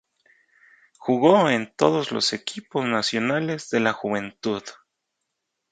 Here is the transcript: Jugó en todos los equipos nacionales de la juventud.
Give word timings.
Jugó 0.97 1.47
en 1.51 1.75
todos 1.75 2.11
los 2.11 2.33
equipos 2.33 2.87
nacionales 2.87 3.69
de 3.69 3.81
la 3.81 3.93
juventud. 3.93 4.63